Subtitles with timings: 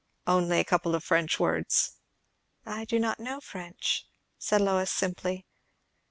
[0.25, 1.97] "Only a couple of French words."
[2.65, 4.07] "I do not know French,"
[4.39, 5.45] said Lois simply.